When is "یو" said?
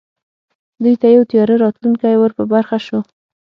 1.15-1.23